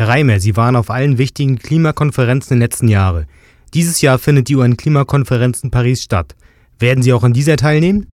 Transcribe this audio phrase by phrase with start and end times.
[0.00, 3.26] Herr Reimer, Sie waren auf allen wichtigen Klimakonferenzen der letzten Jahre.
[3.74, 6.36] Dieses Jahr findet die UN-Klimakonferenz in Paris statt.
[6.78, 8.06] Werden Sie auch an dieser teilnehmen?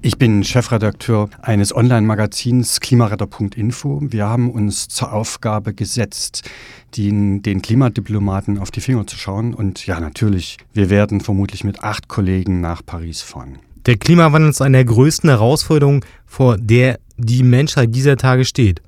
[0.00, 4.00] Ich bin Chefredakteur eines Online-Magazins Klimaretter.info.
[4.02, 6.50] Wir haben uns zur Aufgabe gesetzt,
[6.96, 9.54] den, den Klimadiplomaten auf die Finger zu schauen.
[9.54, 13.60] Und ja, natürlich, wir werden vermutlich mit acht Kollegen nach Paris fahren.
[13.86, 18.82] Der Klimawandel ist eine der größten Herausforderungen, vor der die Menschheit dieser Tage steht.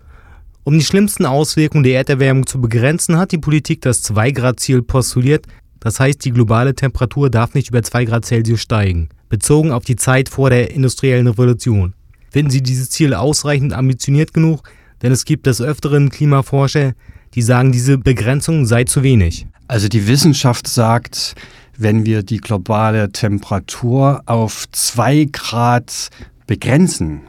[0.64, 5.46] Um die schlimmsten Auswirkungen der Erderwärmung zu begrenzen, hat die Politik das 2-Grad-Ziel postuliert.
[5.78, 9.96] Das heißt, die globale Temperatur darf nicht über 2 Grad Celsius steigen bezogen auf die
[9.96, 11.94] Zeit vor der industriellen Revolution.
[12.30, 14.62] Finden Sie dieses Ziel ausreichend ambitioniert genug?
[15.02, 16.92] Denn es gibt des Öfteren Klimaforscher,
[17.34, 19.48] die sagen, diese Begrenzung sei zu wenig.
[19.66, 21.34] Also die Wissenschaft sagt,
[21.76, 26.10] wenn wir die globale Temperatur auf zwei Grad
[26.46, 27.22] begrenzen,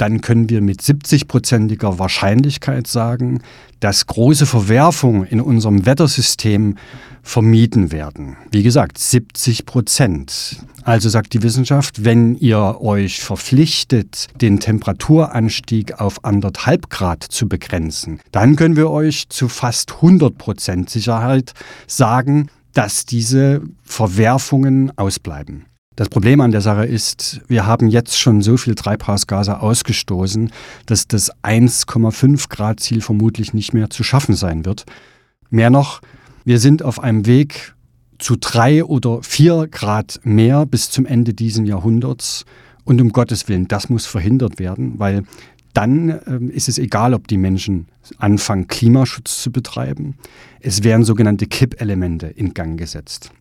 [0.00, 3.42] dann können wir mit 70-prozentiger Wahrscheinlichkeit sagen,
[3.80, 6.76] dass große Verwerfungen in unserem Wettersystem
[7.22, 8.36] vermieden werden.
[8.50, 10.64] Wie gesagt, 70 Prozent.
[10.84, 18.20] Also sagt die Wissenschaft, wenn ihr euch verpflichtet, den Temperaturanstieg auf anderthalb Grad zu begrenzen,
[18.32, 21.52] dann können wir euch zu fast 100 Prozent Sicherheit
[21.86, 25.66] sagen, dass diese Verwerfungen ausbleiben.
[25.96, 30.50] Das Problem an der Sache ist, wir haben jetzt schon so viel Treibhausgase ausgestoßen,
[30.86, 34.86] dass das 1,5 Grad Ziel vermutlich nicht mehr zu schaffen sein wird.
[35.50, 36.00] Mehr noch,
[36.44, 37.74] wir sind auf einem Weg
[38.18, 42.44] zu drei oder vier Grad mehr bis zum Ende dieses Jahrhunderts.
[42.84, 45.24] Und um Gottes Willen, das muss verhindert werden, weil
[45.74, 50.16] dann äh, ist es egal, ob die Menschen anfangen, Klimaschutz zu betreiben.
[50.60, 53.32] Es werden sogenannte Kippelemente in Gang gesetzt.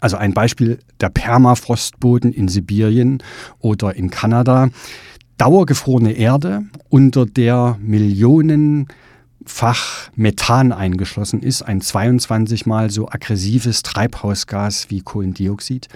[0.00, 3.22] Also ein Beispiel, der Permafrostboden in Sibirien
[3.58, 4.70] oder in Kanada.
[5.36, 8.88] Dauergefrorene Erde, unter der Millionen
[9.46, 15.88] Fach Methan eingeschlossen ist, ein 22 mal so aggressives Treibhausgas wie Kohlendioxid.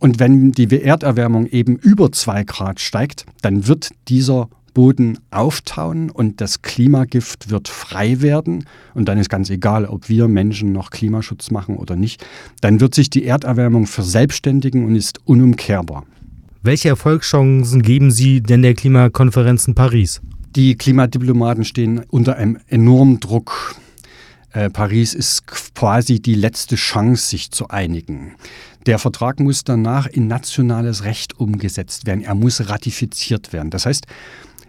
[0.00, 6.40] Und wenn die Erderwärmung eben über 2 Grad steigt, dann wird dieser Boden auftauen und
[6.40, 8.64] das Klimagift wird frei werden.
[8.92, 12.26] Und dann ist ganz egal, ob wir Menschen noch Klimaschutz machen oder nicht.
[12.60, 16.04] Dann wird sich die Erderwärmung verselbstständigen und ist unumkehrbar.
[16.62, 20.20] Welche Erfolgschancen geben Sie denn der Klimakonferenz in Paris?
[20.56, 23.76] Die Klimadiplomaten stehen unter einem enormen Druck.
[24.52, 28.36] Äh, Paris ist quasi die letzte Chance, sich zu einigen.
[28.86, 32.22] Der Vertrag muss danach in nationales Recht umgesetzt werden.
[32.22, 33.70] Er muss ratifiziert werden.
[33.70, 34.06] Das heißt,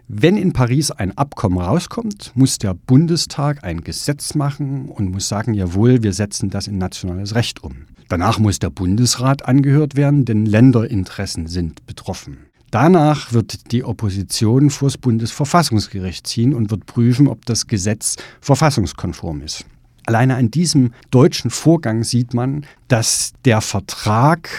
[0.08, 5.56] wenn in Paris ein Abkommen rauskommt, muss der Bundestag ein Gesetz machen und muss sagen,
[5.56, 7.88] jawohl, wir setzen das in nationales Recht um.
[8.08, 12.38] Danach muss der Bundesrat angehört werden, denn Länderinteressen sind betroffen.
[12.70, 19.42] Danach wird die Opposition vor das Bundesverfassungsgericht ziehen und wird prüfen, ob das Gesetz verfassungskonform
[19.42, 19.66] ist.
[20.06, 24.50] Alleine an diesem deutschen Vorgang sieht man, dass der Vertrag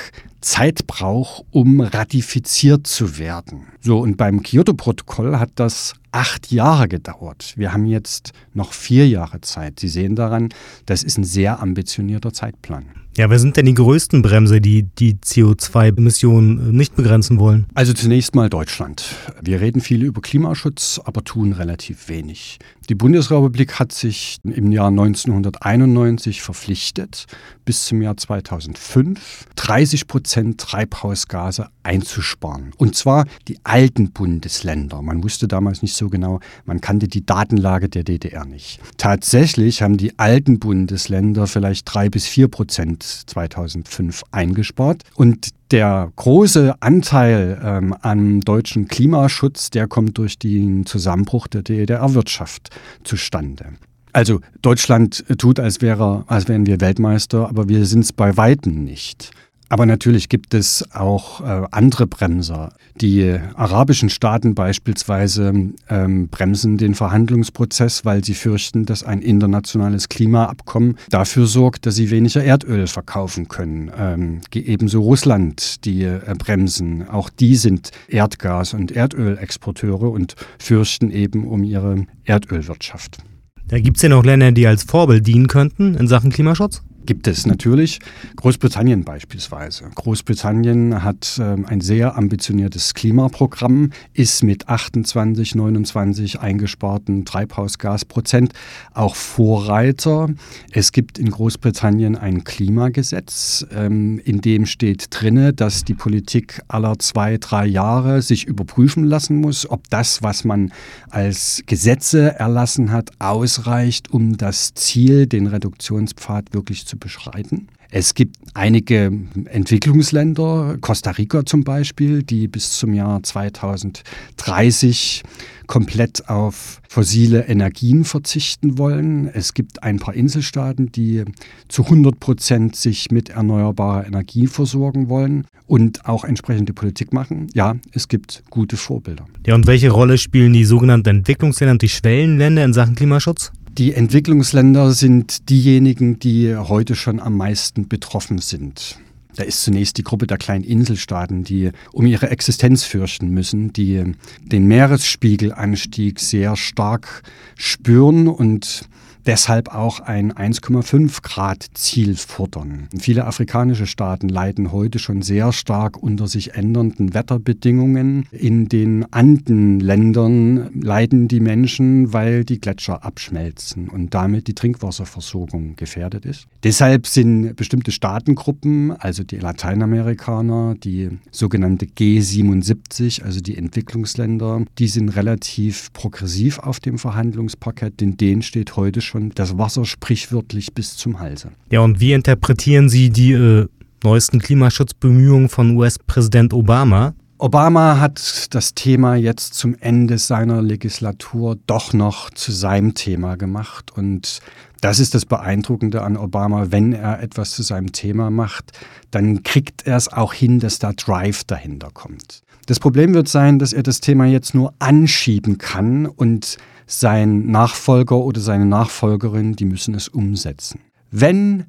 [0.47, 3.67] Zeit braucht, um ratifiziert zu werden.
[3.81, 7.53] So, und beim Kyoto-Protokoll hat das acht Jahre gedauert.
[7.57, 9.81] Wir haben jetzt noch vier Jahre Zeit.
[9.81, 10.49] Sie sehen daran,
[10.87, 12.87] das ist ein sehr ambitionierter Zeitplan.
[13.17, 17.67] Ja, wer sind denn die größten Bremse, die die CO2-Emissionen nicht begrenzen wollen?
[17.73, 19.07] Also zunächst mal Deutschland.
[19.41, 22.59] Wir reden viel über Klimaschutz, aber tun relativ wenig.
[22.91, 27.25] Die Bundesrepublik hat sich im Jahr 1991 verpflichtet,
[27.65, 32.73] bis zum Jahr 2005 30 Prozent Treibhausgase einzusparen.
[32.77, 35.01] Und zwar die alten Bundesländer.
[35.01, 38.81] Man wusste damals nicht so genau, man kannte die Datenlage der DDR nicht.
[38.97, 45.03] Tatsächlich haben die alten Bundesländer vielleicht drei bis vier Prozent 2005 eingespart.
[45.15, 52.71] Und der große Anteil ähm, am deutschen Klimaschutz, der kommt durch den Zusammenbruch der DDR-Wirtschaft
[53.03, 53.73] zustande.
[54.13, 58.83] Also Deutschland tut, als, wäre, als wären wir Weltmeister, aber wir sind es bei weitem
[58.83, 59.31] nicht.
[59.69, 62.73] Aber natürlich gibt es auch äh, andere Bremser.
[63.01, 70.97] Die arabischen Staaten beispielsweise ähm, bremsen den Verhandlungsprozess, weil sie fürchten, dass ein internationales Klimaabkommen
[71.11, 73.91] dafür sorgt, dass sie weniger Erdöl verkaufen können.
[73.99, 77.09] Ähm, ebenso Russland, die äh, bremsen.
[77.09, 83.19] Auch die sind Erdgas- und Erdölexporteure und fürchten eben um ihre Erdölwirtschaft.
[83.67, 86.83] Da gibt es ja noch Länder, die als Vorbild dienen könnten in Sachen Klimaschutz?
[87.07, 88.01] Gibt es natürlich.
[88.35, 89.89] Großbritannien beispielsweise.
[89.95, 98.55] Großbritannien hat äh, ein sehr ambitioniertes Klimaprogramm, ist mit 28, 29 eingesparten Treibhausgasprozent
[98.93, 100.31] auch Vorreiter.
[100.73, 106.99] Es gibt in Großbritannien ein Klimagesetz, ähm, in dem steht drinne, dass die Politik aller
[106.99, 110.73] zwei, drei Jahre sich überprüfen lassen muss, ob das, was man
[111.09, 117.69] als Gesetze erlassen hat, ausreicht, um das Ziel, den Reduktionspfad wirklich zu beschreiten.
[117.91, 119.13] Es gibt einige
[119.45, 125.23] Entwicklungsländer, Costa Rica zum Beispiel, die bis zum Jahr 2030
[125.69, 129.29] komplett auf fossile Energien verzichten wollen.
[129.29, 131.25] Es gibt ein paar Inselstaaten, die
[131.69, 137.49] zu 100 Prozent sich mit erneuerbarer Energie versorgen wollen und auch entsprechende Politik machen.
[137.55, 139.27] Ja, es gibt gute Vorbilder.
[139.47, 143.53] Ja, und welche Rolle spielen die sogenannten Entwicklungsländer und die Schwellenländer in Sachen Klimaschutz?
[143.79, 148.99] Die Entwicklungsländer sind diejenigen, die heute schon am meisten betroffen sind.
[149.35, 154.15] Da ist zunächst die Gruppe der kleinen Inselstaaten, die um ihre Existenz fürchten müssen, die
[154.41, 157.23] den Meeresspiegelanstieg sehr stark
[157.55, 158.89] spüren und
[159.27, 162.89] deshalb auch ein 1,5 Grad Ziel fordern.
[162.99, 168.27] Viele afrikanische Staaten leiden heute schon sehr stark unter sich ändernden Wetterbedingungen.
[168.31, 176.25] In den Andenländern leiden die Menschen, weil die Gletscher abschmelzen und damit die Trinkwasserversorgung gefährdet
[176.25, 176.47] ist.
[176.63, 185.11] Deshalb sind bestimmte Staatengruppen, also die Lateinamerikaner, die sogenannte G77, also die Entwicklungsländer, die sind
[185.11, 190.97] relativ progressiv auf dem Verhandlungsparkett, denn denen steht heute schon schon das Wasser sprichwörtlich bis
[190.97, 191.51] zum Halse.
[191.71, 193.67] Ja, und wie interpretieren Sie die äh,
[194.05, 197.15] neuesten Klimaschutzbemühungen von US-Präsident Obama?
[197.39, 203.93] Obama hat das Thema jetzt zum Ende seiner Legislatur doch noch zu seinem Thema gemacht.
[203.95, 204.41] Und
[204.87, 206.71] das ist das Beeindruckende an Obama.
[206.71, 208.71] Wenn er etwas zu seinem Thema macht,
[209.11, 212.43] dann kriegt er es auch hin, dass da Drive dahinter kommt.
[212.67, 218.17] Das Problem wird sein, dass er das Thema jetzt nur anschieben kann und sein Nachfolger
[218.17, 220.79] oder seine Nachfolgerin, die müssen es umsetzen.
[221.11, 221.65] Wenn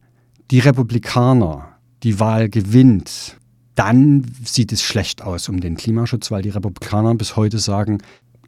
[0.52, 1.70] die Republikaner
[2.04, 3.38] die Wahl gewinnt,
[3.74, 7.98] dann sieht es schlecht aus um den Klimaschutz, weil die Republikaner bis heute sagen,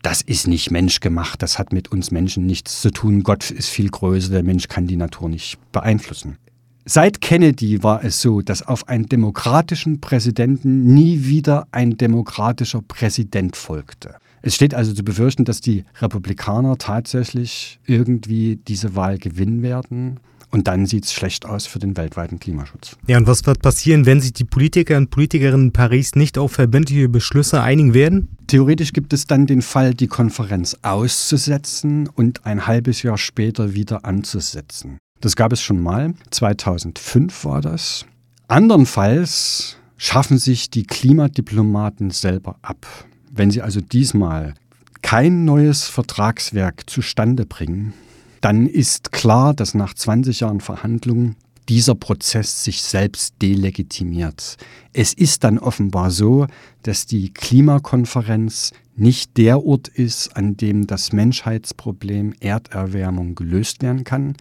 [0.01, 3.89] das ist nicht menschgemacht, das hat mit uns Menschen nichts zu tun, Gott ist viel
[3.89, 6.37] größer, der Mensch kann die Natur nicht beeinflussen.
[6.85, 13.55] Seit Kennedy war es so, dass auf einen demokratischen Präsidenten nie wieder ein demokratischer Präsident
[13.55, 14.15] folgte.
[14.41, 20.19] Es steht also zu befürchten, dass die Republikaner tatsächlich irgendwie diese Wahl gewinnen werden.
[20.51, 22.97] Und dann sieht es schlecht aus für den weltweiten Klimaschutz.
[23.07, 26.53] Ja, und was wird passieren, wenn sich die Politiker und Politikerinnen in Paris nicht auf
[26.53, 28.35] verbindliche Beschlüsse einigen werden?
[28.47, 34.05] Theoretisch gibt es dann den Fall, die Konferenz auszusetzen und ein halbes Jahr später wieder
[34.05, 34.97] anzusetzen.
[35.21, 36.13] Das gab es schon mal.
[36.31, 38.05] 2005 war das.
[38.47, 42.87] Andernfalls schaffen sich die Klimadiplomaten selber ab.
[43.31, 44.55] Wenn Sie also diesmal
[45.01, 47.93] kein neues Vertragswerk zustande bringen,
[48.41, 51.35] dann ist klar, dass nach 20 Jahren Verhandlungen
[51.69, 54.57] dieser Prozess sich selbst delegitimiert.
[54.91, 56.47] Es ist dann offenbar so,
[56.81, 64.35] dass die Klimakonferenz nicht der Ort ist, an dem das Menschheitsproblem Erderwärmung gelöst werden kann.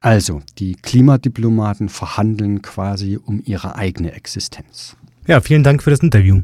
[0.00, 4.96] Also, die Klimadiplomaten verhandeln quasi um ihre eigene Existenz.
[5.26, 6.34] Ja, vielen Dank für das Interview.